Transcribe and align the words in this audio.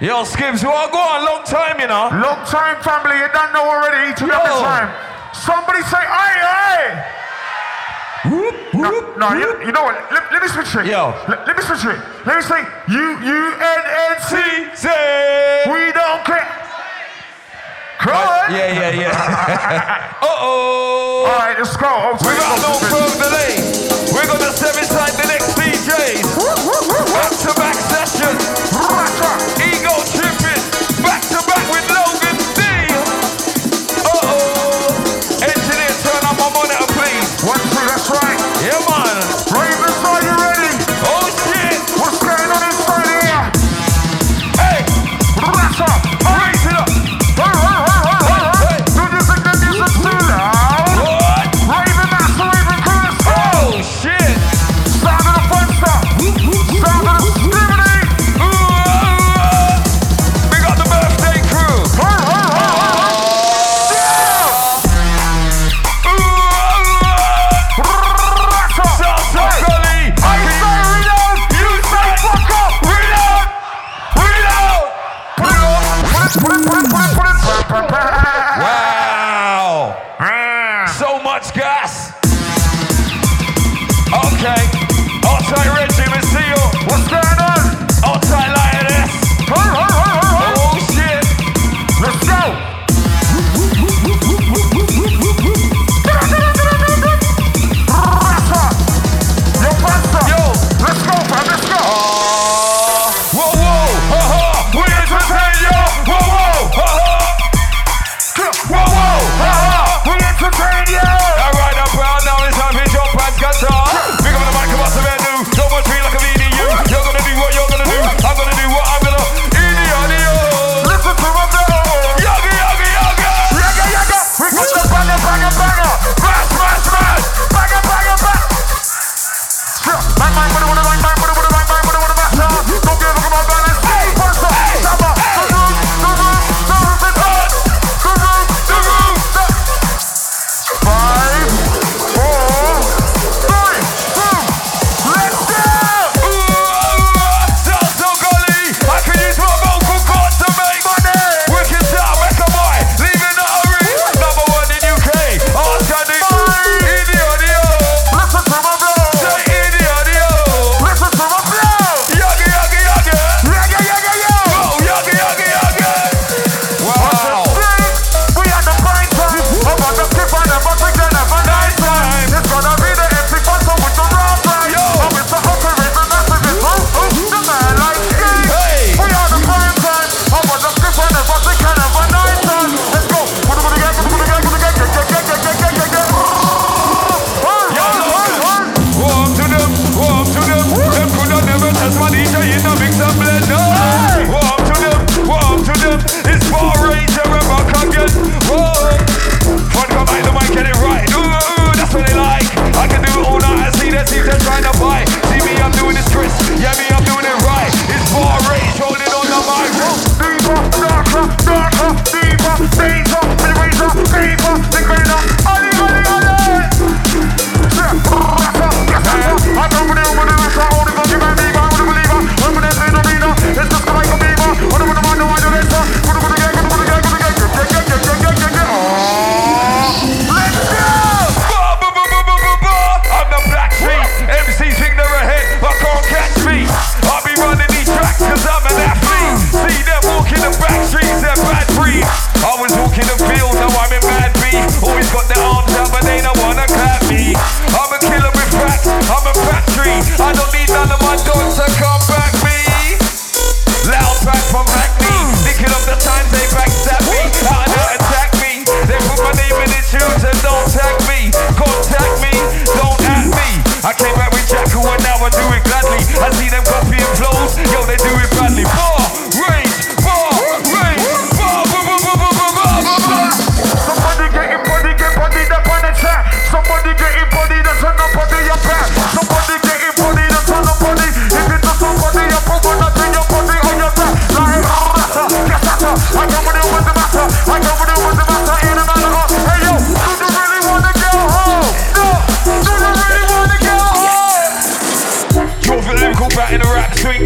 Yo, 0.00 0.24
Skips, 0.24 0.60
you 0.60 0.68
are 0.68 0.90
going 0.90 1.22
long 1.22 1.44
time, 1.44 1.78
you 1.78 1.86
know. 1.86 2.10
Long 2.10 2.42
time, 2.50 2.82
family. 2.82 3.14
You 3.14 3.30
don't 3.30 3.52
know 3.54 3.62
already. 3.62 4.10
Eat 4.10 4.18
you 4.18 4.26
every 4.26 4.50
time. 4.58 4.90
Somebody 5.32 5.82
say, 5.86 6.02
aye, 6.02 6.42
aye. 6.42 7.14
Whoop, 8.26 8.74
whoop, 8.74 9.16
no, 9.18 9.30
no 9.30 9.38
whoop. 9.38 9.60
You, 9.60 9.66
you, 9.66 9.72
know 9.72 9.84
what? 9.84 9.94
Let, 10.10 10.32
let 10.32 10.42
me 10.42 10.48
switch 10.48 10.74
it. 10.74 10.90
Yo. 10.90 11.14
Let, 11.28 11.46
let, 11.46 11.56
me 11.56 11.62
switch 11.62 11.86
it. 11.86 12.00
Let 12.26 12.34
me 12.34 12.42
say, 12.42 12.66
U 12.90 13.06
U 13.22 13.40
N 13.54 13.80
N 14.10 14.14
C. 14.18 14.34
Say. 14.74 15.62
We 15.70 15.92
don't 15.92 16.24
care. 16.26 16.64
Yeah, 18.04 18.50
yeah, 18.50 18.90
yeah. 18.90 20.18
uh 20.20 20.26
oh. 20.26 21.24
All 21.30 21.38
right, 21.38 21.56
let's 21.56 21.76
go. 21.76 21.86
Oh, 21.86 22.18
we 22.20 22.34
got 22.34 22.58
no 22.60 22.76
further 22.90 23.14
delay. 23.22 23.62
We're 24.12 24.26
going 24.26 24.42
to 24.42 24.52
seven 24.52 24.82
inside 24.82 25.14
the 25.16 25.26
next 25.30 25.54
DJs. 25.56 26.26
Back 27.14 27.30
to 27.46 27.54
back 27.54 27.76
sessions. 27.76 28.83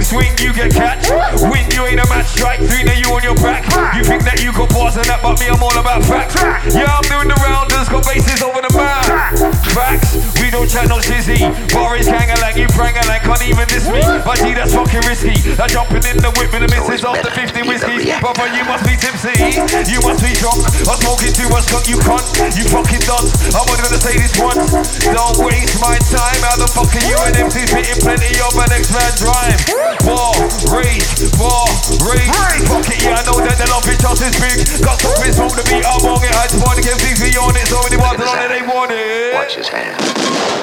Swing, 0.08 0.32
you 0.38 0.54
get 0.54 0.72
catch. 0.72 1.06
Win, 1.52 1.70
you 1.70 1.84
ain't 1.84 2.00
a 2.00 2.08
match. 2.08 2.28
Strike 2.28 2.60
three, 2.60 2.82
now 2.82 2.94
you 2.94 3.12
on 3.12 3.22
your 3.22 3.34
back. 3.34 3.67
You 3.96 4.04
think 4.04 4.22
that 4.28 4.42
you 4.42 4.52
got 4.52 4.68
bars 4.70 4.96
and 4.96 5.06
that, 5.06 5.22
but 5.22 5.40
me, 5.40 5.48
I'm 5.48 5.62
all 5.62 5.74
about 5.78 6.04
facts. 6.04 6.36
Yeah, 6.74 6.90
I'm 6.90 7.06
doing 7.08 7.28
the 7.28 7.38
rounders, 7.40 7.88
got 7.88 8.04
bases 8.04 8.42
over 8.42 8.60
the 8.60 8.72
map. 8.76 9.06
Facts, 9.72 10.18
we 10.42 10.50
don't 10.50 10.68
chat 10.68 10.88
no 10.88 11.00
shizzy. 11.00 11.40
Bar 11.72 11.96
is 11.96 12.08
like 12.08 12.56
you 12.56 12.68
prang 12.74 12.94
like 13.06 13.22
can't 13.24 13.44
even 13.44 13.66
diss 13.68 13.86
me. 13.88 14.00
But 14.24 14.40
gee, 14.40 14.52
that's 14.52 14.74
fucking 14.74 15.04
risky. 15.08 15.36
I'm 15.60 15.68
jumping 15.68 16.04
in 16.08 16.18
the 16.18 16.32
whip 16.36 16.52
with 16.52 16.64
the 16.64 16.70
missus 16.72 17.04
after 17.04 17.30
50 17.30 17.64
whiskeys. 17.68 18.08
Brother, 18.20 18.48
you 18.52 18.64
must 18.64 18.84
be 18.88 18.96
tipsy. 18.96 19.36
You 19.86 20.00
must 20.02 20.20
be 20.24 20.32
drunk. 20.36 20.64
I'm 20.88 20.98
smoking 20.98 21.32
too 21.36 21.48
much 21.52 21.68
skunk, 21.68 21.86
you 21.86 22.00
cunt. 22.00 22.24
You 22.56 22.64
fucking 22.68 23.04
dunce. 23.04 23.30
I'm 23.54 23.64
only 23.68 23.84
gonna 23.84 24.00
say 24.00 24.16
this 24.16 24.34
once. 24.36 24.98
Don't 25.06 25.36
waste 25.44 25.78
my 25.80 25.96
time. 26.08 26.40
How 26.44 26.56
the 26.58 26.68
fuck 26.68 26.90
are 26.92 27.04
you 27.04 27.18
and 27.28 27.36
MC 27.36 27.68
spitting 27.68 28.00
plenty 28.00 28.32
of 28.40 28.52
an 28.58 28.68
next 28.72 28.90
man's 28.92 29.20
rhyme? 29.20 29.60
War, 30.08 30.32
rage, 30.72 31.04
war, 31.36 31.68
rage. 32.04 32.32
Fuck 32.68 32.88
it, 32.90 33.04
yeah, 33.04 33.20
I 33.20 33.22
know 33.28 33.38
that 33.44 33.56
the 33.60 33.66
love 33.78 33.94
is 33.94 33.98
just 34.02 34.22
as 34.22 34.34
big. 34.42 34.58
Got 34.82 34.98
something 34.98 35.30
smoke 35.30 35.54
to 35.54 35.62
beat, 35.70 35.86
I'm 35.86 36.02
on 36.02 36.18
it. 36.26 36.34
I 36.34 36.50
just 36.50 36.58
wanna 36.58 36.82
get 36.82 36.98
things 36.98 37.22
on 37.38 37.54
it. 37.54 37.66
So 37.70 37.78
many 37.86 37.98
ones 37.98 38.18
on 38.18 38.34
it, 38.42 38.48
they 38.50 38.62
want 38.66 38.90
it. 38.90 39.34
Watch 39.34 39.54
his 39.54 39.68
hand. 39.70 39.94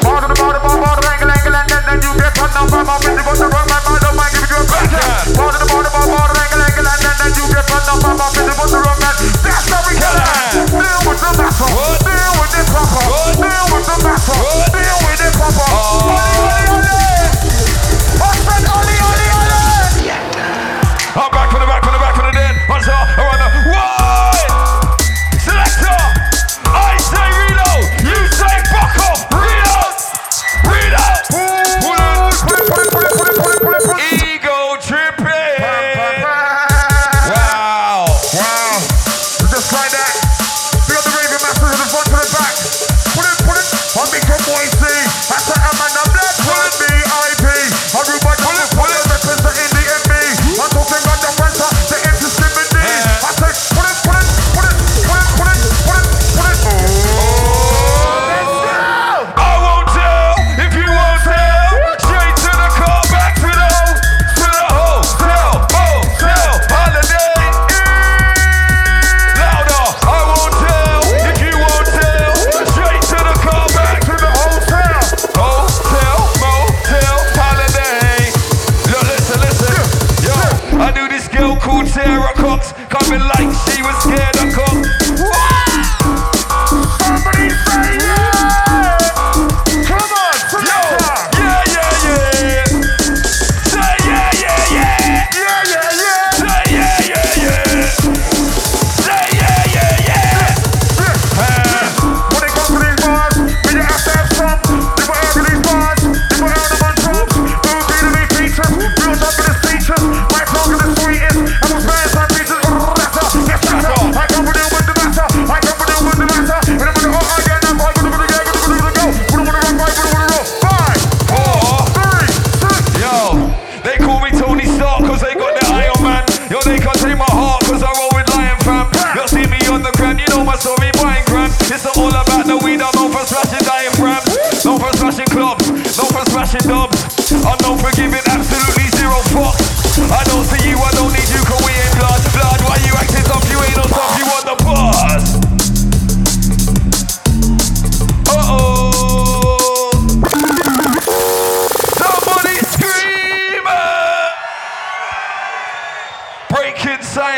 Border 0.04 0.28
the 0.28 0.36
border, 0.36 0.60
border, 0.60 0.84
border, 0.84 1.08
angle, 1.08 1.32
angle, 1.32 1.56
and 1.56 1.68
then, 1.72 1.84
then 1.88 2.00
you 2.04 2.12
get 2.20 2.36
turned 2.36 2.52
down 2.52 2.68
by 2.68 2.84
my 2.84 3.00
busy, 3.00 3.22
but 3.24 3.36
the 3.40 3.48
wrong 3.48 3.68
man, 3.72 3.82
man, 3.88 4.00
don't 4.04 4.16
mind 4.20 4.32
giving 4.36 4.52
you 4.52 4.60
a 4.60 4.66
back. 4.68 4.92
Border 5.32 5.60
the 5.64 5.68
border, 5.72 5.92
border, 5.96 6.12
border, 6.12 6.36
angle, 6.36 6.62
angle, 6.66 6.88
and 6.92 7.00
then, 7.00 7.16
then 7.16 7.32
you 7.40 7.46
get 7.56 7.64
turned 7.66 7.86
down 7.88 8.00
by 8.04 8.12
my 8.20 8.28
busy, 8.36 8.54
but 8.54 8.68
the 8.68 8.80
wrong 8.84 9.00
man. 9.00 9.16
That's 9.48 9.68
how 9.72 9.82
we 9.88 9.94
get 9.96 10.12
it. 10.12 10.76
Deal 10.76 11.00
with 11.08 11.20
the 11.24 11.32
matter. 11.40 11.72
Deal 12.04 12.32
with 12.36 12.52
the 12.52 12.62
proper. 12.68 13.04
Deal 13.40 13.66
with 13.72 13.86
the 13.88 13.96
matter. 14.04 14.36
What? 14.44 14.68
Deal 14.76 14.98
with 15.08 15.20
the 15.24 15.30
proper. 15.40 15.68
Oli, 15.72 16.20
oli, 16.68 16.95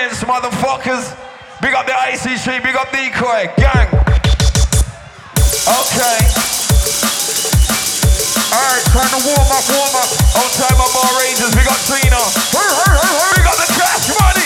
Breaking 0.08 0.30
motherfuckers. 0.30 1.04
Big 1.62 1.74
up 1.74 1.86
the 1.86 1.92
ICC, 1.92 2.64
big 2.64 2.76
up 2.76 2.90
Decoy, 2.92 3.52
gang. 3.58 3.88
Okay. 5.68 6.18
Alright, 8.56 8.86
time 8.88 9.12
to 9.12 9.20
warm 9.28 9.52
up, 9.52 9.68
warm 9.68 9.96
up. 10.00 10.08
On 10.40 10.48
time, 10.56 10.80
rangers, 11.20 11.52
up 11.68 11.82
Trina. 11.84 12.24
Hey, 12.56 12.72
hey, 12.72 12.96
hey, 12.96 13.20
hey. 13.20 13.36
Big 13.36 13.48
up 13.48 13.58
the 13.58 13.68
cash 13.76 14.08
money. 14.16 14.37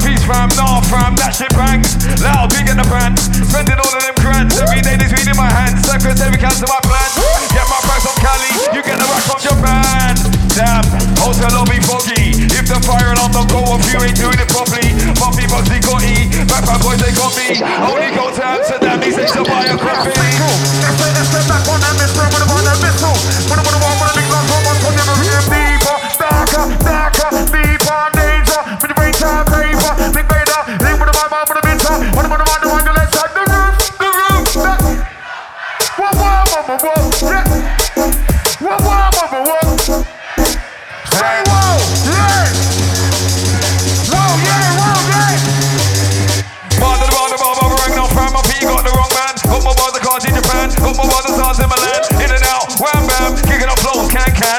Peace 0.00 0.24
fam, 0.24 0.48
nah 0.56 0.80
fam, 0.88 1.12
that 1.20 1.36
shit 1.36 1.52
bangs. 1.52 1.98
Loud, 2.24 2.48
big 2.48 2.70
in 2.70 2.80
the 2.80 2.86
band, 2.88 3.18
spending 3.18 3.76
all 3.76 3.92
of 3.92 4.00
them 4.00 4.16
grants. 4.22 4.56
Every 4.56 4.80
day 4.80 4.96
this 4.96 5.12
weed 5.12 5.28
in 5.28 5.36
my 5.36 5.50
hand, 5.50 5.76
secretary 5.84 6.38
cancel 6.40 6.70
my 6.70 6.80
plans. 6.80 7.12
Get 7.52 7.66
my 7.68 7.80
price 7.84 8.06
on 8.08 8.16
Cali, 8.22 8.52
you 8.72 8.80
get 8.80 8.96
the 8.96 9.06
rack 9.10 9.26
on 9.28 9.40
Japan. 9.42 10.12
Damn, 10.56 10.84
hotel 11.20 11.52
lobby 11.52 11.80
foggy. 11.84 12.48
If 12.56 12.68
the 12.68 12.80
fire 12.80 13.12
alarm 13.12 13.32
don't 13.32 13.50
go 13.52 13.60
off, 13.68 13.84
you 13.90 14.00
ain't 14.00 14.16
doing 14.16 14.38
it 14.38 14.48
properly. 14.48 14.96
Bumpy 15.20 15.44
Bugsy 15.50 15.82
got 15.84 16.00
E, 16.04 16.30
backpack 16.48 16.80
boys 16.80 17.00
they 17.00 17.12
got 17.12 17.32
me. 17.36 17.60
Only 17.60 18.08
go 18.16 18.32
to 18.32 18.42
Amsterdam, 18.44 19.02
he 19.02 19.10
says 19.12 19.32
to 19.32 19.44
buy 19.44 19.66
a 19.68 19.76
coffee. 19.76 20.12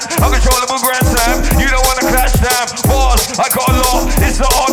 Can. 0.01 0.23
Uncontrollable 0.23 0.79
grand 0.81 1.05
slam. 1.05 1.37
You 1.59 1.67
don't 1.67 1.85
wanna 1.85 2.05
clash, 2.09 2.33
damn. 2.41 2.67
Bars, 2.89 3.37
I 3.37 3.47
got 3.49 3.69
a 3.69 3.77
lot. 3.85 4.09
It's 4.21 4.39
not 4.39 4.53
hard 4.53 4.72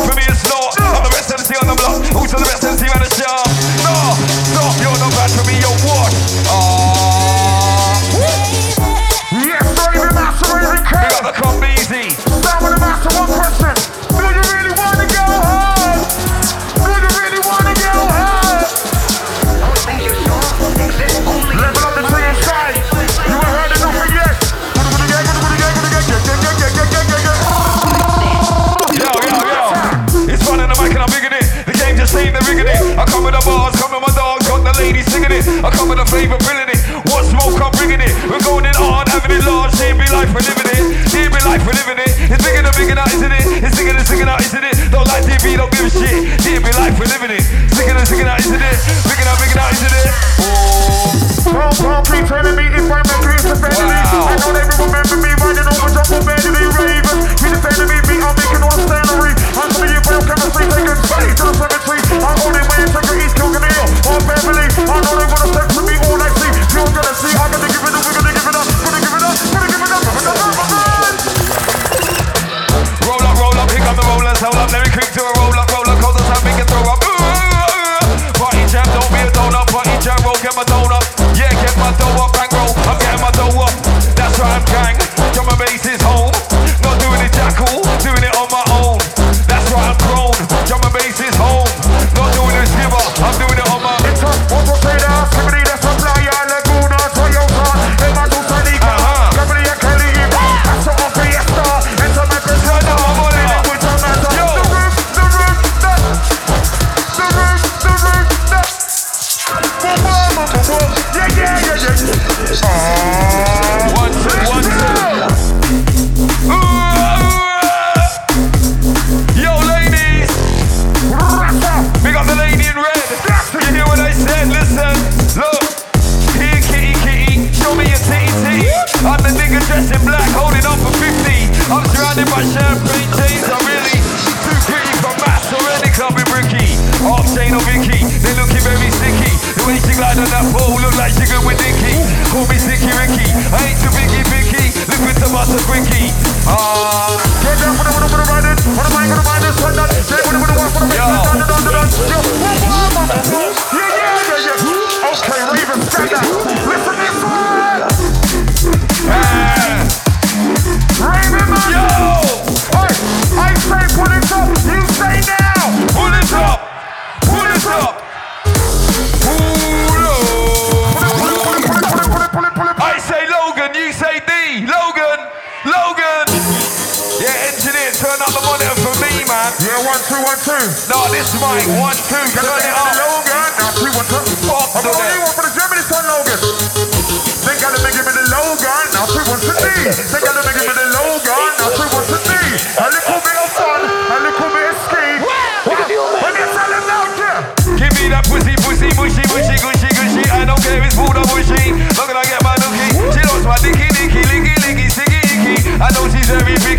I 206.33 206.70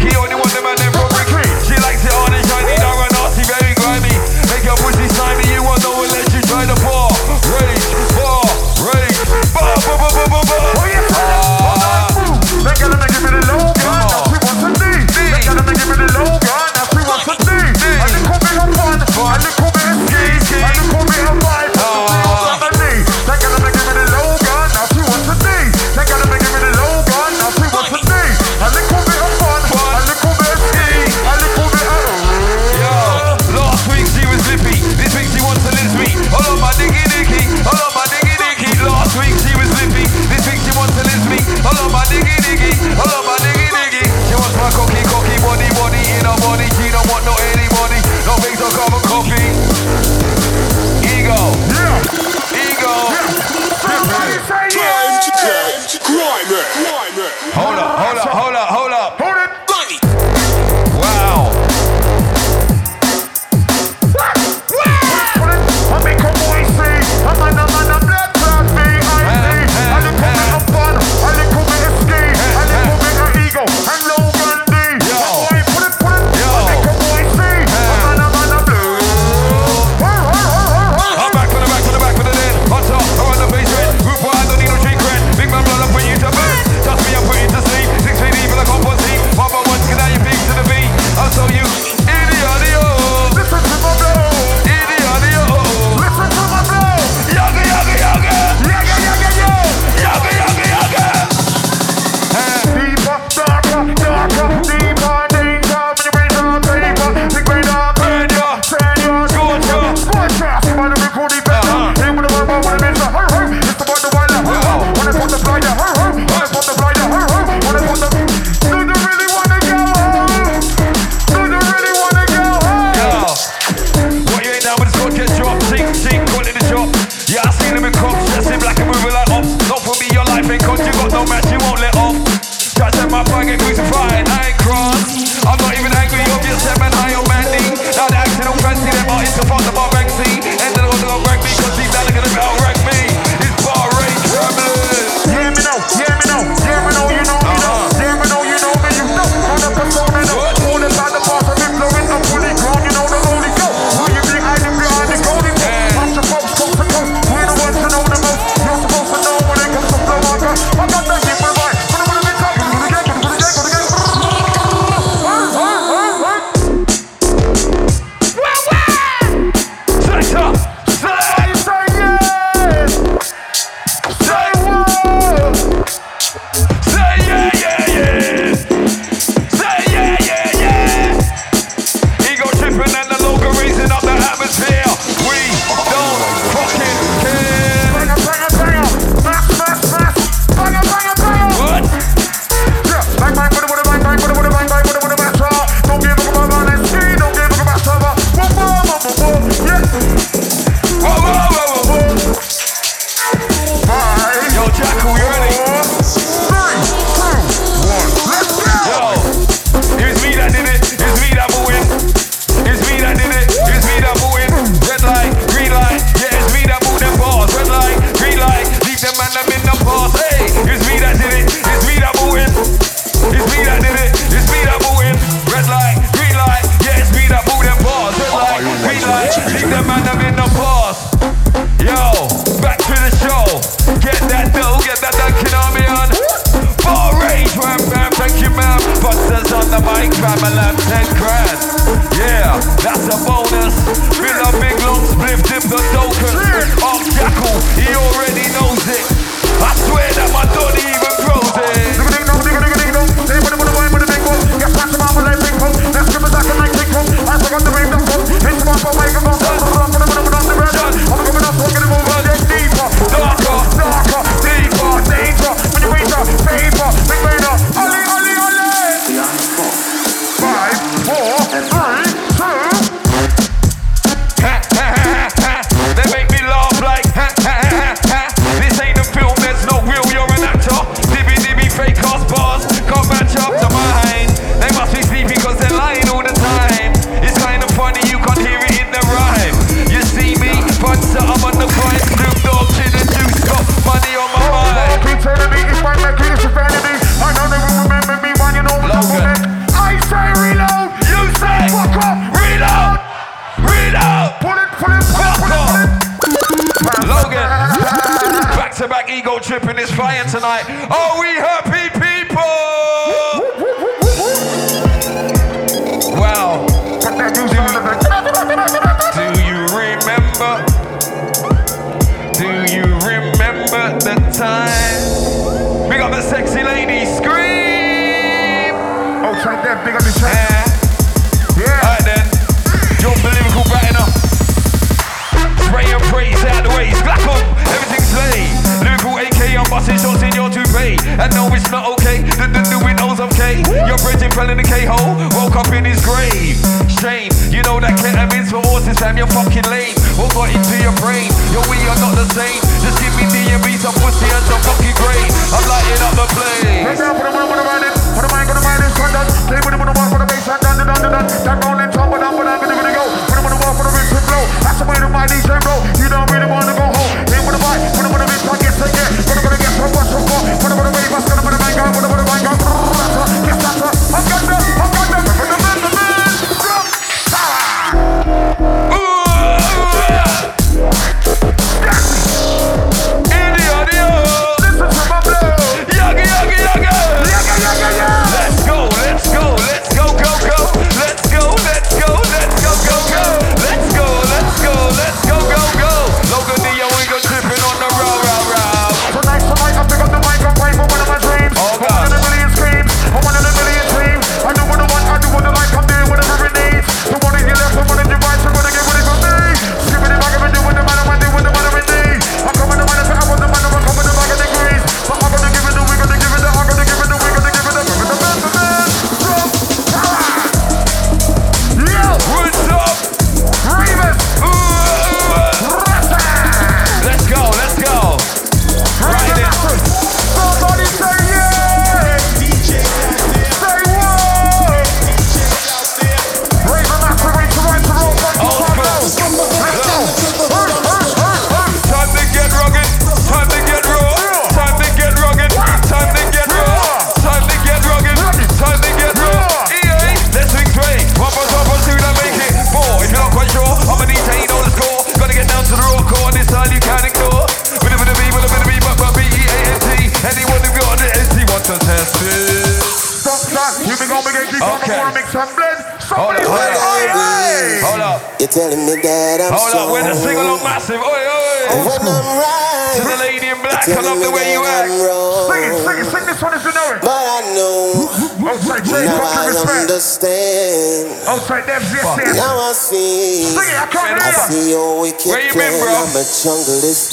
a 486.22 486.24
junglist, 486.24 487.10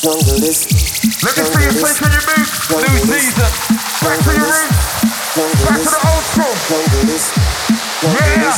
junglist. 0.00 0.72
Looking 1.22 1.44
for 1.52 1.60
your 1.60 1.74
place 1.76 2.00
in 2.00 2.12
your 2.16 2.24
mix, 2.32 2.48
new 2.72 2.96
season. 3.04 3.50
Back 4.00 4.18
to 4.24 4.32
your 4.32 4.48
room. 4.48 4.68
back 5.68 5.76
to 5.76 5.90
the 5.92 6.00
old 6.08 6.24
school. 6.32 6.54
Junglist, 6.64 7.28
yeah. 8.08 8.56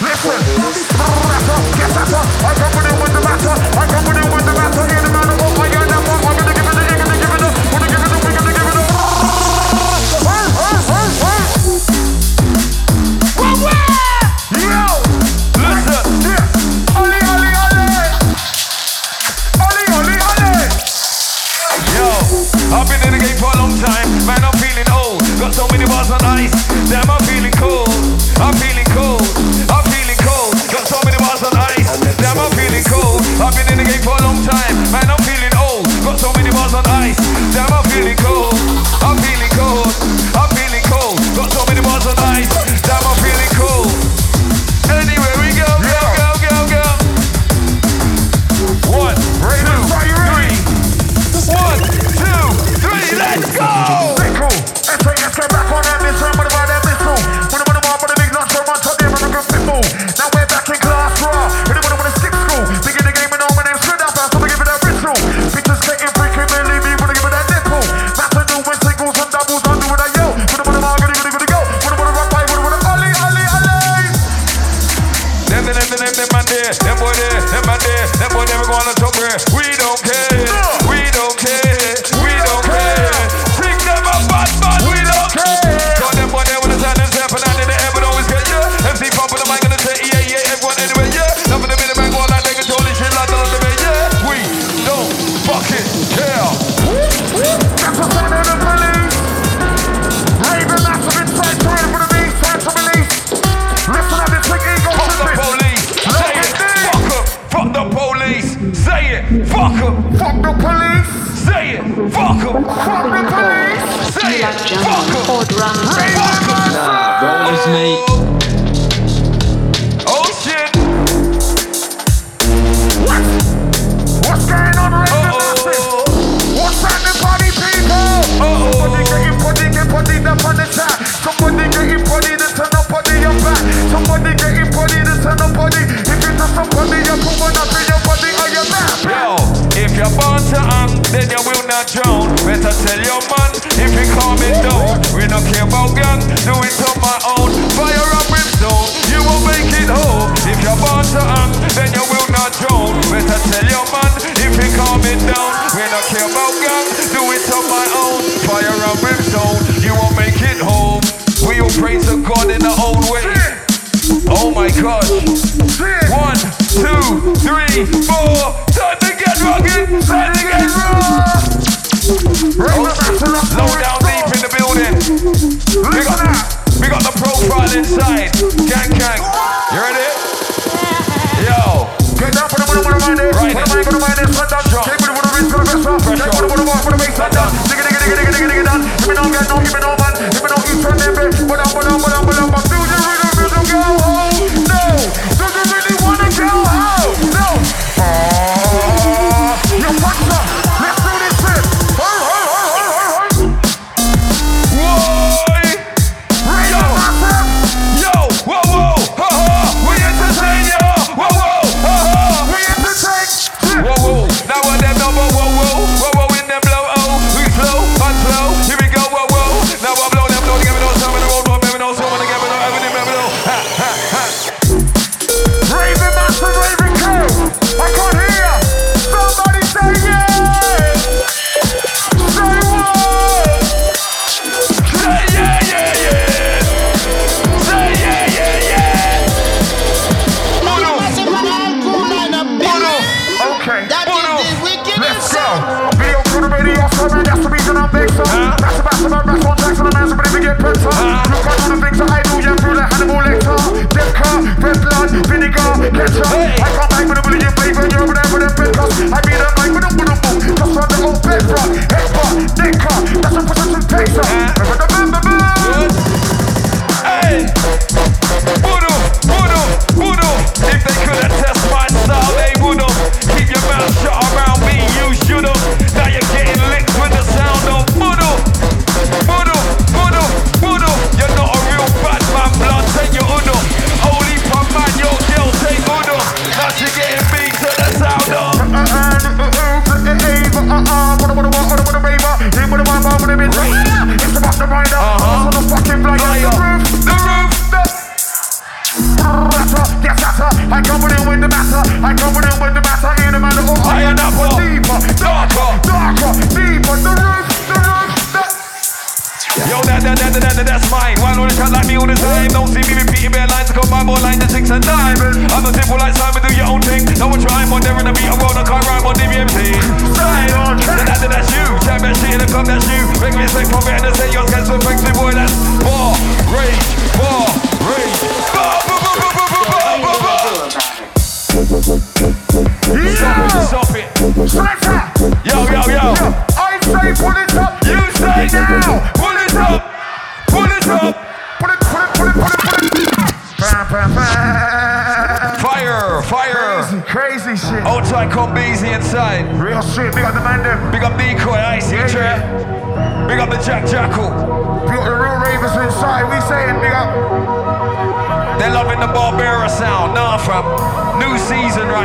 Listen, 0.00 0.40
up, 0.96 2.26
I 2.44 2.54
come 2.56 2.72
with 2.76 2.86
it 2.86 2.96
with 2.96 3.12
the 3.12 3.20
matter, 3.20 3.54
I 3.76 3.84
come 3.86 4.04
with 4.08 4.16
it 4.16 4.28
with 4.32 4.44
the 4.46 4.52
matter, 4.56 4.84
hear 4.88 5.02
the 5.02 5.10
man 5.12 5.28
what 5.36 5.76
I. 5.76 5.85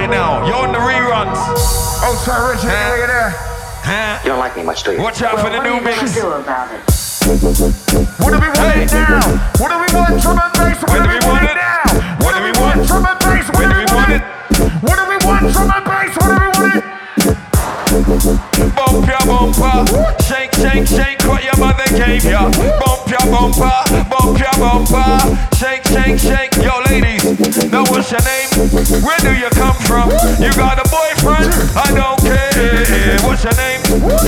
right 0.01 0.09
now. 0.09 0.45
You're 0.45 0.55
on 0.55 0.71
the 0.73 0.79
reruns. 0.81 1.37
Oh, 2.01 2.17
sorry, 2.25 2.55
Richard, 2.55 2.73
huh? 2.73 2.97
you 2.97 3.07
there? 3.07 3.31
Huh? 3.85 4.19
You 4.23 4.29
don't 4.33 4.39
like 4.39 4.57
me 4.57 4.63
much, 4.63 4.83
do 4.83 4.93
you? 4.93 5.01
Watch 5.01 5.21
out 5.21 5.35
well, 5.35 5.45
for 5.45 5.51
the 5.53 5.61
new 5.61 5.77
mix. 5.81 6.01
What 6.01 6.09
do 6.09 6.17
you 6.17 6.21
do 6.21 6.31
about 6.41 6.73
it? 6.73 6.81
What 8.17 8.33
do 8.33 8.39
we 8.41 8.49
want 8.49 8.73
hey. 8.73 8.89
now? 8.89 9.21
What 9.61 9.69
do 9.69 9.77
we 9.77 9.89
want 9.93 10.17
drum 10.21 10.41
and 10.41 10.53
bass? 10.57 10.81
What 10.89 10.97
do 10.97 11.09
we 11.09 11.21
want 11.21 11.45
it 11.45 11.57
now? 11.57 11.85
What 12.17 12.33
do 12.33 12.41
we 12.41 12.51
want 12.57 12.81
drum 12.87 13.05
and 13.05 13.19
bass? 13.21 13.45
What 13.53 13.65
do 13.69 13.77
we 13.77 13.85
want 13.93 14.09
it? 14.09 14.23
What 14.81 14.95
do 14.97 15.03
we 15.05 15.17
want 15.21 15.43
drum 15.53 15.69
and 15.69 15.85
bass? 15.85 16.13
What 16.17 16.29
do 16.33 16.37
we 16.41 16.49
want 16.49 16.81
it? 16.81 16.85
Bump 18.73 19.05
your 19.05 19.23
bumper, 19.29 19.85
shake, 20.25 20.53
shake, 20.57 20.87
shake 20.87 21.21
what 21.29 21.43
your 21.43 21.57
mother 21.61 21.85
gave 21.93 22.25
ya. 22.25 22.49
Bump 22.81 23.05
your 23.05 23.25
bumper, 23.29 23.77
bump 24.09 24.39
your 24.39 24.55
bumper, 24.57 25.37
shake, 25.59 25.85
shake, 25.85 26.17
shake, 26.17 26.55
yo 26.57 26.81
ladies. 26.89 27.20
Now 27.31 27.87
what's 27.87 28.11
your 28.11 28.19
name? 28.27 28.51
Where 28.99 29.19
do 29.23 29.31
you 29.31 29.47
come 29.55 29.75
from? 29.87 30.11
You 30.35 30.51
got 30.51 30.75
a 30.75 30.87
boyfriend? 30.91 31.47
I 31.79 31.87
don't 31.95 32.19
care. 32.19 33.15
What's 33.23 33.47
your 33.47 33.55
name? 33.55 33.79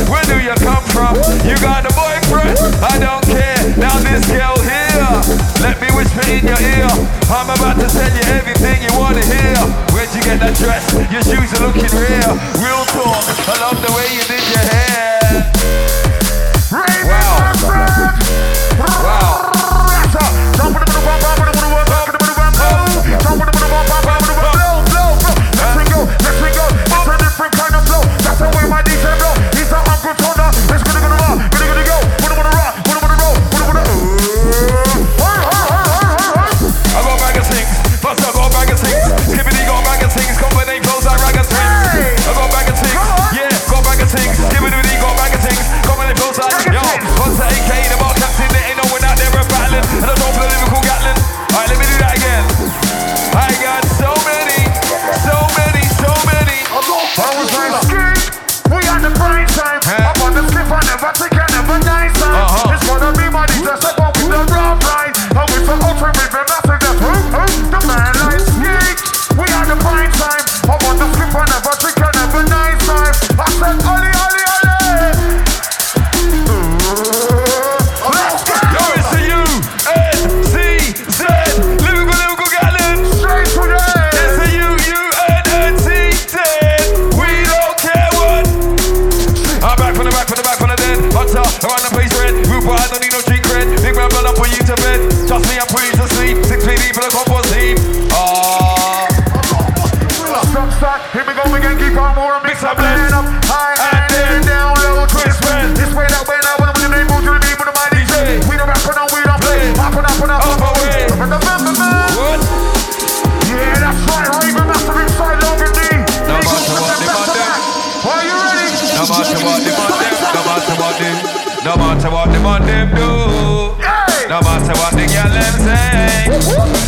Where 0.07 0.23
do 0.23 0.39
you 0.39 0.55
come 0.63 0.83
from? 0.87 1.19
You 1.43 1.59
got 1.59 1.83
a 1.83 1.91
boyfriend? 1.91 2.55
I 2.79 2.95
don't 3.03 3.19
care. 3.27 3.75
Now 3.75 3.99
this 3.99 4.23
girl 4.31 4.55
here, 4.63 5.19
let 5.59 5.83
me 5.83 5.91
whisper 5.91 6.23
in 6.31 6.47
your 6.47 6.55
ear. 6.63 6.87
I'm 7.27 7.51
about 7.51 7.75
to 7.83 7.91
tell 7.91 8.07
you 8.07 8.23
everything 8.39 8.79
you 8.79 8.95
wanna 8.95 9.19
hear. 9.19 9.59
Where'd 9.91 10.07
you 10.15 10.23
get 10.23 10.39
that 10.39 10.55
dress? 10.55 10.87
Your 11.11 11.23
shoes 11.27 11.51
are 11.59 11.67
looking 11.67 11.91
real. 11.91 12.39
Real 12.63 12.87
talk. 12.95 13.19
I 13.51 13.59
love 13.59 13.83
the 13.83 13.91
way 13.91 14.07
you 14.15 14.23
did 14.31 14.47
your 14.47 14.63
hair. 14.63 15.52
I 91.61 91.67
wanna 91.67 92.12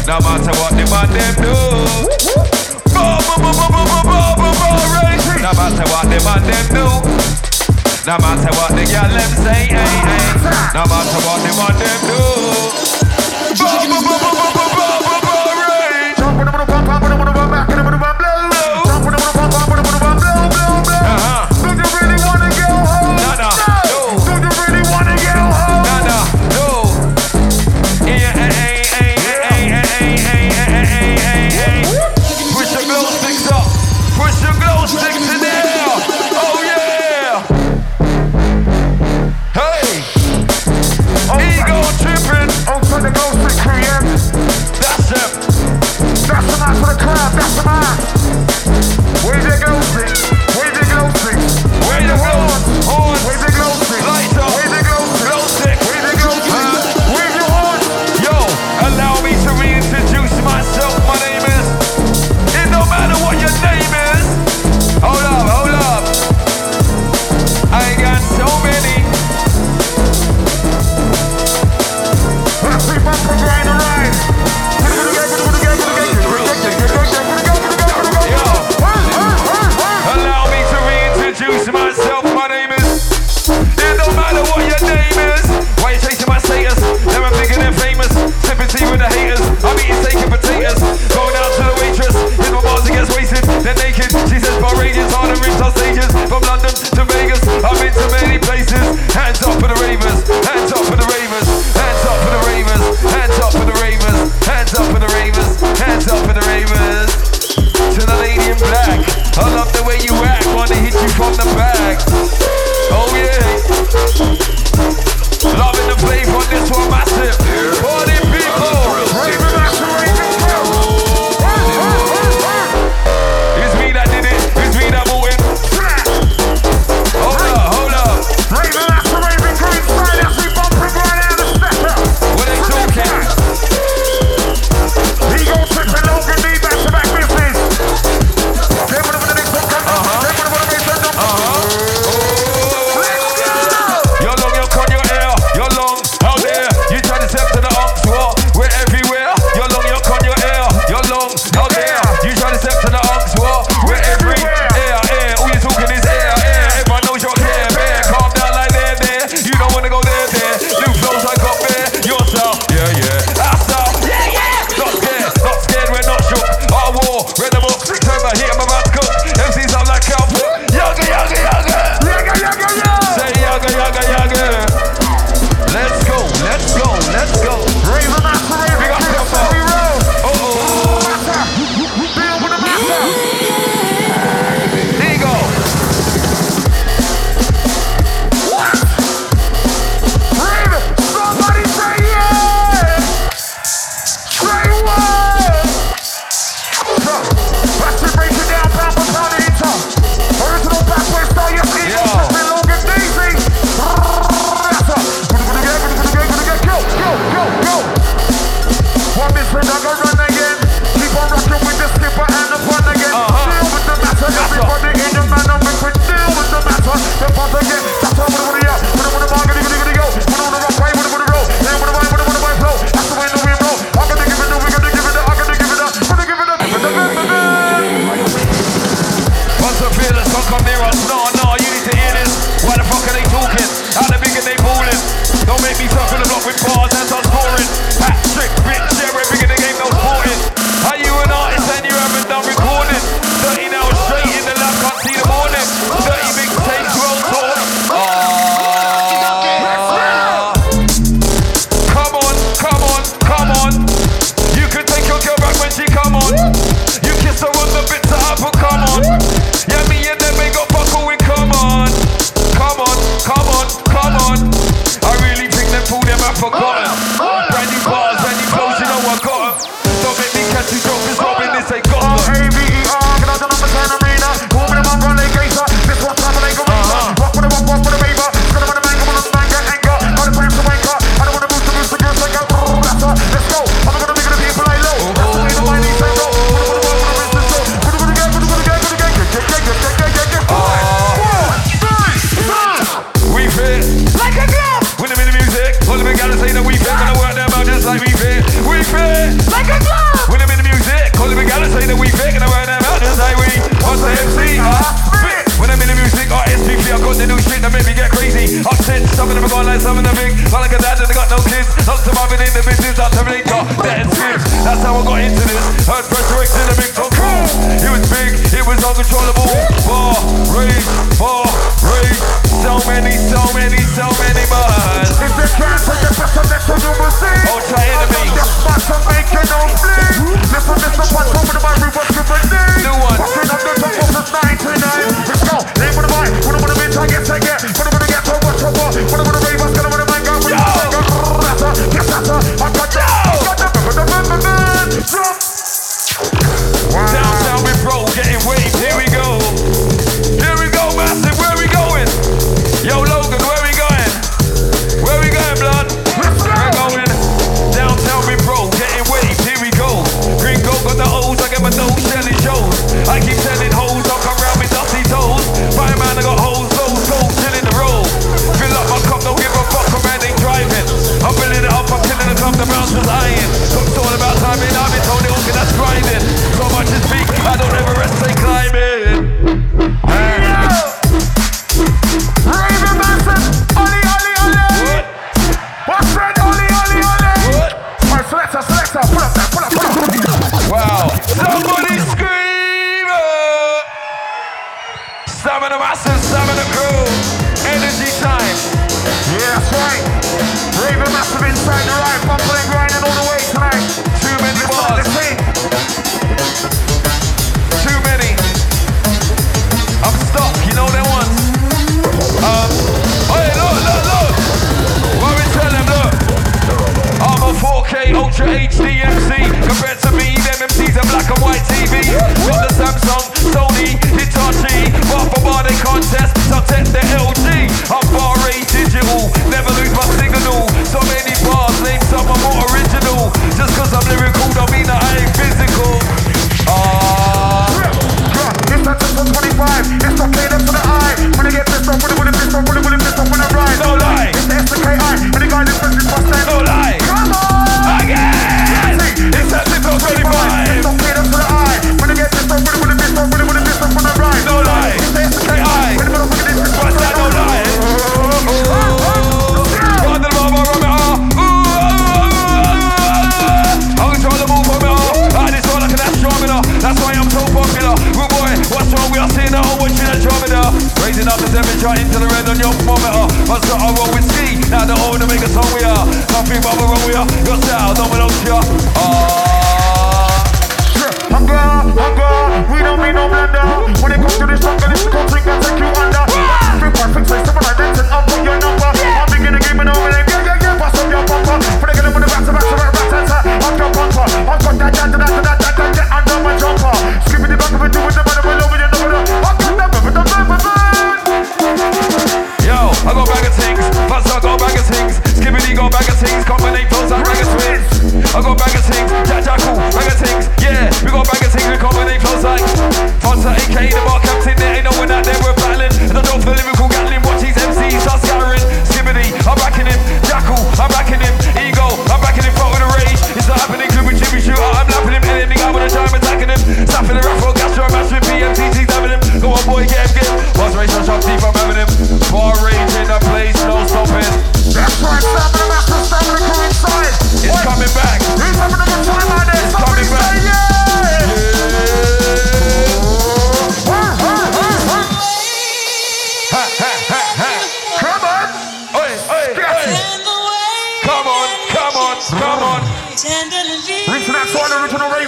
No 0.06 0.20
matter 0.20 0.54
what 0.62 0.72
the 0.78 0.86
man 0.86 1.10
them 1.10 1.36
do. 1.42 1.50
Bo 2.94 3.18
bo 3.26 3.36
bo 3.42 3.50
bo 3.58 3.66
bo 3.74 3.82
bo 3.90 4.00
bo 4.06 4.18
bo 4.38 4.50
bo. 4.54 4.70
No 5.42 5.52
matter 5.58 5.88
what 5.90 6.06
the 6.06 6.18
man 6.22 6.42
them 6.46 6.66
do. 6.70 6.86
No 8.06 8.16
matter 8.22 8.54
what 8.54 8.72
the 8.78 8.86
gal 8.86 9.10
them 9.10 9.34
say. 9.42 9.66
No 10.74 10.84
matter 10.86 11.20
what 11.26 11.42
the 11.42 11.52
man 11.58 11.76
them 11.82 12.00
do. 12.06 12.20
Bo 13.58 13.66
bo 13.90 13.98
bo 14.06 14.14
bo 14.22 14.35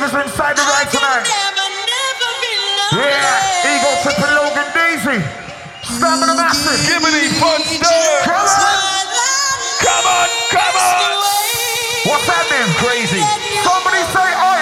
is 0.08 0.16
inside 0.16 0.56
the 0.56 0.64
ride 0.64 0.88
tonight. 0.88 1.28
Yeah, 1.28 1.52
Logan 4.40 4.70
Daisy. 4.72 5.20
Stamina 5.84 6.36
master, 6.36 6.72
Give 6.88 7.04
me 7.04 7.12
these 7.12 7.36
fun 7.40 7.60
stuff. 7.62 8.24
Come 8.24 8.48
on. 8.48 9.08
Come 9.84 10.06
on, 10.08 10.30
come 10.52 10.76
on. 10.76 11.12
What's? 12.08 12.28
Crazy. 12.84 13.22
Somebody 13.64 14.02
say, 14.14 14.28
oh, 14.38 14.57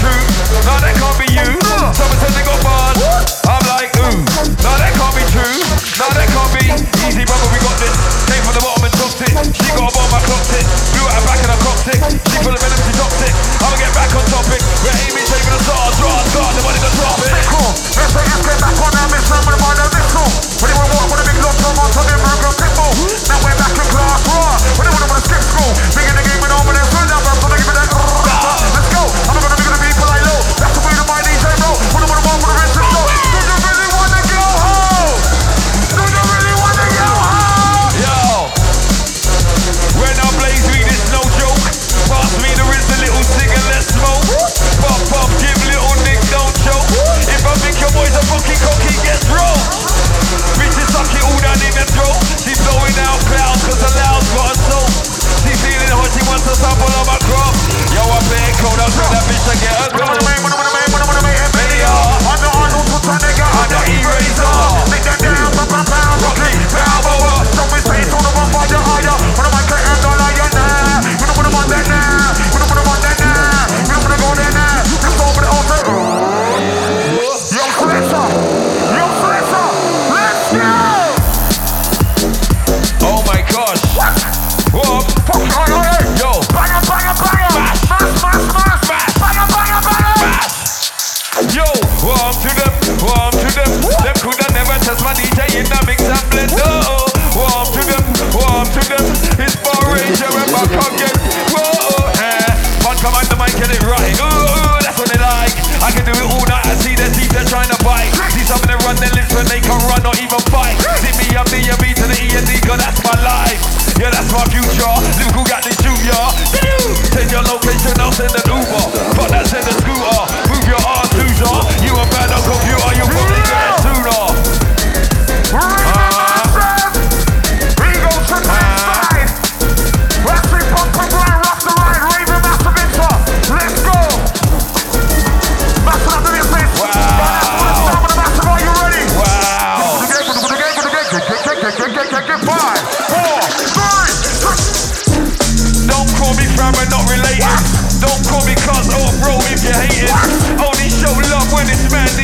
true. 0.00 0.24
That 0.64 0.82
can't 0.96 1.16
be 1.20 1.28
you. 1.36 1.48
Got 1.60 2.60
bars. 2.64 2.96
I'm 3.44 3.64
like, 3.68 3.92
ooh. 4.00 4.24
That 4.64 4.92
can't 4.96 5.14
be 5.14 5.24
true. 5.28 5.60
That 6.00 6.16
can't 6.16 6.50
be. 6.56 6.64
Easy, 7.04 7.24
brother, 7.28 7.48
we 7.52 7.58
got 7.60 7.76
this. 7.76 7.94
Came 8.26 8.42
from 8.48 8.56
the 8.56 8.62
bottom 8.64 8.84
and 8.88 8.94
topped 8.96 9.20
it. 9.20 9.32
She 9.60 9.70
got 9.76 9.92
a 9.92 10.00
back 11.28 11.40
and 11.44 11.52
I. 11.52 11.60
She 11.90 12.44
full 12.44 12.54
of 12.54 12.60
venom. 12.60 12.79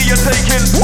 you're 0.06 0.16
taking. 0.16 0.75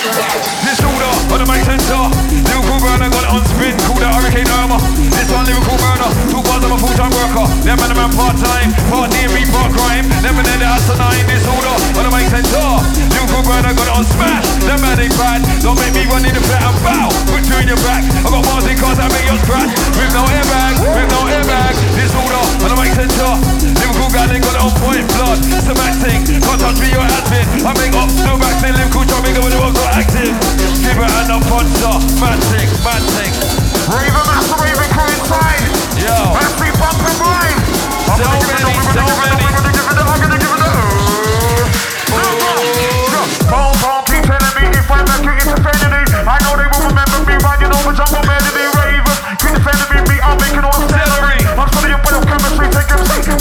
This 0.00 0.80
order 0.80 1.04
on 1.30 1.38
the 1.38 1.46
main 1.46 1.62
center. 1.62 2.19
Part 7.00 7.16
time 7.16 7.32
worker. 7.32 7.48
never 7.64 7.80
and 7.88 7.96
them 7.96 8.12
part-time, 8.12 8.68
part 8.92 9.08
theory, 9.08 9.48
part 9.48 9.72
crime. 9.72 10.04
Never 10.20 10.44
the 10.44 10.52
let 10.60 10.76
us 10.76 10.84
asinine 10.84 11.24
disorder, 11.32 11.72
but 11.96 12.04
it 12.04 12.12
makes 12.12 12.28
sense. 12.28 12.52
Oh, 12.52 12.76
you 13.08 13.24
good 13.24 13.40
bird, 13.40 13.64
I 13.64 13.72
got 13.72 13.88
it 13.88 13.96
on 13.96 14.04
smash. 14.04 14.44
Them 14.68 14.84
man 14.84 15.00
ain't 15.00 15.16
bad, 15.16 15.40
don't 15.64 15.80
make 15.80 15.96
me 15.96 16.04
run 16.12 16.28
in 16.28 16.36
the 16.36 16.44
flat 16.44 16.60
and 16.60 16.76
bow. 16.84 17.08
Put 17.32 17.48
you 17.48 17.56
in 17.56 17.72
your 17.72 17.80
back. 17.88 18.04
I 18.04 18.28
got 18.28 18.44
bars 18.44 18.68
in 18.68 18.76
cars 18.76 19.00
that 19.00 19.08
make 19.16 19.24
you 19.24 19.32
scratch. 19.48 19.72
With 19.96 20.12
no 20.12 20.28
airbag, 20.28 20.76
with 20.92 21.08
no 21.08 21.24
airbag. 21.24 21.72
Disorder, 21.96 22.44
but 22.60 22.68
it 22.68 22.76
makes 22.76 22.92
sense. 22.92 23.16
Oh, 23.16 23.40
Liverpool 23.64 24.12
gal 24.12 24.28
ain't 24.28 24.44
got 24.44 24.52
it 24.52 24.60
on 24.60 24.72
point. 24.84 25.08
Blood, 25.16 25.40
it's 25.56 25.72
a. 25.72 25.74
Can't 25.80 26.60
touch 26.60 26.76
me, 26.84 26.92
you're 26.92 27.00
admin. 27.00 27.64
I 27.64 27.72
make 27.80 27.96
up, 27.96 28.12
no 28.28 28.36
back 28.36 28.60
thing. 28.60 28.76
Liverpool 28.76 29.08
trying 29.08 29.24
to 29.24 29.40
make 29.40 29.40
when 29.40 29.48
the 29.48 29.56
one's 29.56 29.72
not 29.72 30.04
active. 30.04 30.36
Give 30.84 31.00
it 31.00 31.08
and 31.16 31.32
I'm 31.32 31.40
punter. 31.48 31.96
Mad 32.20 32.36
thing, 32.52 32.68
mad. 32.84 33.00
Raven, 33.88 34.24
master, 34.28 34.60
Raven 34.60 34.88
come 34.92 35.08
inside. 35.16 35.64
Yo. 35.96 36.16
Massive 36.36 36.79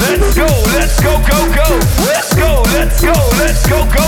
Let's 0.00 0.36
go, 0.36 0.46
let's 0.72 1.00
go, 1.00 1.18
go, 1.18 1.38
go. 1.54 1.78
Let's 2.04 2.34
go, 2.34 2.62
let's 2.72 3.00
go, 3.00 3.12
let's 3.38 3.68
go, 3.68 3.84
go. 3.92 4.07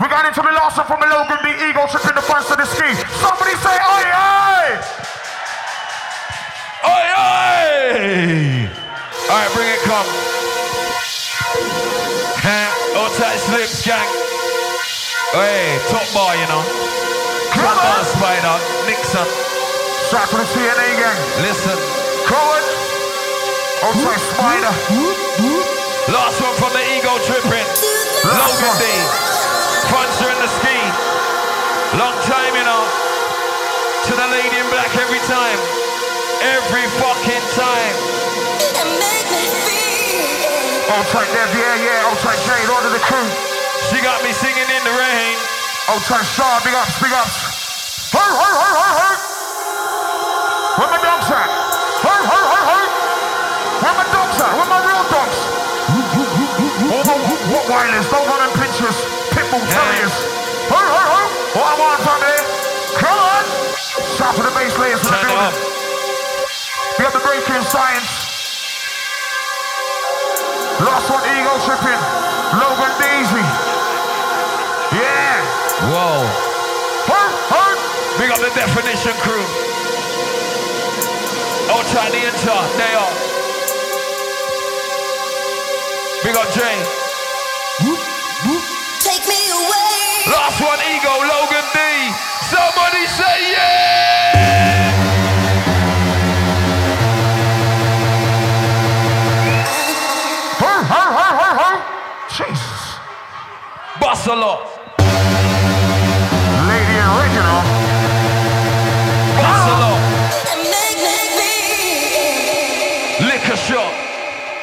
We're 0.00 0.08
going 0.08 0.26
into 0.26 0.42
the 0.42 0.54
last 0.56 0.78
one 0.78 0.86
from 0.86 1.00
the 1.00 1.08
Logan 1.08 1.38
D. 1.44 1.52
Ego 1.68 1.86
tripping 1.90 2.16
the 2.16 2.24
front 2.24 2.48
of 2.50 2.56
the 2.56 2.66
ski. 2.66 2.88
Somebody 3.20 3.54
say, 3.60 3.76
oi, 3.76 4.04
oi! 4.10 4.66
Oi, 6.88 7.06
oi! 7.14 7.50
Alright, 9.30 9.50
bring 9.54 9.68
it, 9.68 9.82
come. 9.86 10.08
All 12.96 13.10
tight 13.14 13.38
slips, 13.38 13.86
gang. 13.86 14.08
Hey, 15.32 15.78
top 15.88 16.02
bar, 16.12 16.34
you 16.34 16.46
know. 16.50 16.64
Come 17.54 17.78
on! 17.78 18.04
spider, 18.04 18.56
Nixon. 18.86 19.26
Shout 20.10 20.28
to 20.30 20.36
the 20.36 20.46
TNA 20.50 20.88
gang. 20.98 21.18
Listen. 21.42 21.78
Cohen. 22.26 22.64
Outside 23.82 24.20
Spider. 24.20 24.74
Last 26.12 26.40
one 26.42 26.54
from 26.58 26.72
the 26.72 26.82
ego 26.98 27.16
tripping. 27.24 27.66
Logan. 28.24 28.74
D. 28.78 29.29
In 30.50 30.56
ski. 30.58 30.78
Long 31.94 32.18
time, 32.26 32.54
you 32.58 32.66
know. 32.66 32.82
To 32.82 34.12
the 34.18 34.26
lady 34.34 34.58
in 34.58 34.66
black 34.66 34.90
every 34.98 35.22
time. 35.30 35.58
Every 36.42 36.86
fucking 36.98 37.44
time. 37.54 37.94
Outside 40.90 41.30
Dev, 41.30 41.54
yeah, 41.54 41.86
yeah. 41.86 42.10
Outside 42.10 42.34
Jade, 42.42 42.66
all 42.66 42.82
of 42.82 42.90
the 42.90 42.98
crew. 42.98 43.28
She 43.90 44.02
got 44.02 44.24
me 44.26 44.32
singing 44.32 44.66
in 44.66 44.82
the 44.82 44.90
rain. 44.90 45.38
Outside 45.86 46.26
Shaw, 46.26 46.58
big 46.66 46.74
ups, 46.74 46.98
big 46.98 47.12
ups. 47.14 48.10
Hey, 48.10 48.18
hey, 48.18 48.54
hey, 48.58 48.74
hey, 48.74 48.94
hey. 48.98 49.16
Where 50.82 50.90
my 50.90 50.98
dogs 50.98 51.30
at? 51.30 51.46
Hey, 52.02 52.20
hey, 52.26 52.44
hey, 52.50 52.64
hey. 52.74 52.86
Where 53.86 53.94
my 53.94 54.06
dogs 54.10 54.40
at? 54.42 54.50
Where 54.58 54.66
my 54.66 54.80
real 54.82 55.04
dogs? 55.14 55.38
All 56.90 57.04
the 57.06 57.14
what, 57.54 57.68
wireless, 57.70 58.08
don't 58.10 58.26
run 58.26 58.50
and 58.50 58.54
pinchers. 58.58 58.98
Pitbull 59.30 59.62
terriers. 59.70 60.10
Hey, 60.10 60.39
Shout 64.20 64.36
to 64.36 64.42
the 64.44 64.52
base 64.52 64.76
layers 64.76 65.00
in 65.00 65.08
the 65.08 65.16
Turn 65.16 65.32
it 65.32 65.40
up. 65.40 65.48
building. 65.56 67.00
We 67.00 67.08
have 67.08 67.16
the 67.16 67.24
Breakin 67.24 67.64
Science. 67.64 68.12
Last 70.84 71.08
one, 71.08 71.24
ego 71.24 71.56
tripping. 71.64 71.96
Logan 72.52 72.92
Daisy. 73.00 73.40
Yeah. 74.92 75.40
Whoa. 75.88 76.28
Hey, 77.08 77.28
hey. 77.48 77.72
Big 78.20 78.28
up 78.28 78.44
the 78.44 78.52
definition 78.52 79.16
crew. 79.24 79.40
Outside 81.72 82.12
the 82.12 82.20
enter, 82.20 82.60
they 82.76 82.92
are. 82.92 83.16
Big 86.20 86.36
up 86.36 86.52
Jay. 86.52 86.76
Take 89.00 89.24
me 89.24 89.40
away. 89.48 90.28
Last 90.28 90.60
one, 90.60 90.76
Ego, 90.92 91.08
Logan 91.24 91.64
D. 91.72 91.80
Somebody 92.44 93.06
say 93.06 93.52
yeah! 93.56 93.89
Me 104.30 104.36
feel. 111.66 113.26
Liquor 113.26 113.56
shot. 113.56 113.92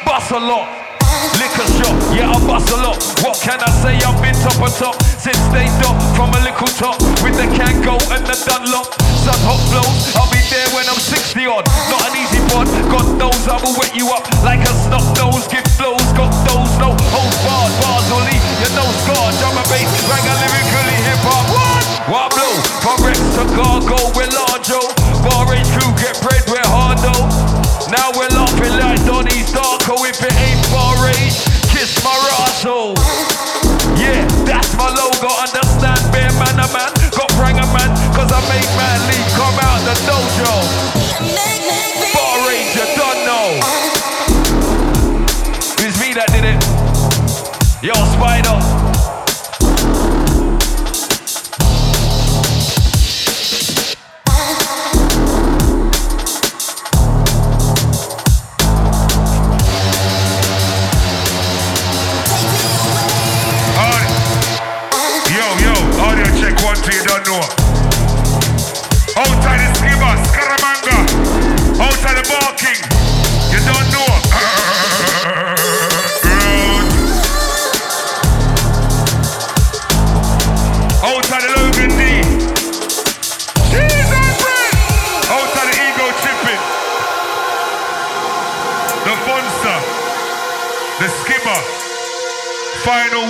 Bust 0.05 0.32
a 0.32 0.39
lot. 0.39 0.70
Liquor 1.36 1.68
shot. 1.76 1.95
Yeah, 2.15 2.32
I 2.32 2.39
bust 2.47 2.72
a 2.72 2.78
lot. 2.78 3.03
What 3.24 3.41
can 3.41 3.59
I 3.59 3.70
say? 3.84 3.97
I've 3.97 4.22
been 4.22 4.36
top 4.36 4.61
of 4.63 4.74
top 4.78 5.01
since 5.03 5.38
they 5.51 5.68
dot 5.84 5.99
from 6.58 6.74
top 6.74 6.97
with 7.22 7.38
the 7.38 7.45
can 7.53 7.86
go 7.86 7.93
and 8.10 8.26
the 8.26 8.34
Dunlop. 8.49 8.89
Sun 9.22 9.38
hot 9.45 9.62
flows. 9.70 10.10
I'll 10.18 10.30
be 10.34 10.41
there 10.49 10.66
when 10.74 10.89
I'm 10.89 10.97
60 10.97 11.38
odd. 11.45 11.70
Not 11.93 12.01
an 12.10 12.18
easy 12.18 12.41
pod. 12.49 12.66
God 12.89 13.05
knows 13.22 13.45
I 13.45 13.62
will 13.62 13.78
wet 13.78 13.93
you 13.93 14.10
up 14.10 14.26
like 14.41 14.66
a 14.66 14.74
snot 14.74 15.05
nose. 15.22 15.45
Give 15.53 15.66
flows. 15.78 16.01
Got 16.18 16.34
those 16.49 16.74
no 16.82 16.97
holds 17.14 17.38
barred. 17.45 17.74
Bars 17.86 18.08
will 18.10 18.26
leave 18.26 18.41
you 18.41 18.70
no 18.74 18.86
scar. 19.05 19.26
Drum 19.38 19.53
and 19.53 19.70
bass. 19.70 19.86
Like 20.10 20.26
a 20.26 20.36
lyrically 20.41 20.97
hip 21.05 21.22
hop. 21.22 21.45
What? 21.53 21.84
What 22.10 22.28
blow? 22.34 22.53
From 22.82 22.97
Rex 23.05 23.22
to 23.38 23.45
Gargo. 23.53 23.99
We're 24.18 24.32
large, 24.34 24.74
Bar 25.22 25.45
H 25.53 25.70
crew 25.78 25.93
get 26.01 26.18
bread. 26.26 26.41
We're 26.49 26.70
hard 26.74 26.97
though. 27.05 27.30
Now 27.93 28.10
we're 28.18 28.34
laughing 28.34 28.74
like 28.82 28.97
Donnie's 29.05 29.53
Darko 29.53 30.01
if 30.10 30.18
it 30.26 30.34
ain't 30.34 30.66
far 30.74 30.97
range. 31.05 31.38
Kiss 31.70 32.01
my 32.01 32.18
rasso. 32.26 33.47
Yeah, 34.08 34.24
that's 34.47 34.72
my 34.80 34.88
logo. 34.88 35.28
Understand, 35.43 35.99
bear 36.16 36.32
man 36.39 36.55
a 36.55 36.68
man. 36.72 36.91
Got 37.12 37.28
brang 37.36 37.60
a 37.60 37.68
man, 37.76 37.91
cause 38.16 38.32
I 38.32 38.39
make 38.47 38.70
man 38.80 38.99
leave. 39.12 39.28
Come 39.36 39.58
out 39.68 39.84
the 39.84 39.95
dojo. 40.08 40.55
And 41.20 41.28
make 41.36 41.64
me 41.68 41.82
feel. 41.99 42.16
Bar 42.16 42.47
range, 42.47 42.72
you 42.72 42.88
don't 42.95 43.20
know. 43.28 43.47
It's 45.84 45.99
me 45.99 46.14
that 46.16 46.32
did 46.32 46.45
it. 46.55 46.60
Yo, 47.84 47.93
Spider. 48.16 48.87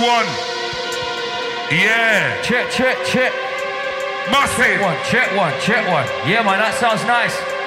One. 0.00 0.26
Yeah. 1.70 2.40
Check, 2.42 2.70
check, 2.70 2.96
check. 3.04 3.32
Massive. 4.30 4.80
One, 4.80 4.96
check 5.04 5.34
one, 5.36 5.52
check 5.60 5.86
one. 5.88 6.06
Yeah, 6.28 6.42
man, 6.42 6.58
that 6.60 6.74
sounds 6.74 7.04
nice. 7.04 7.57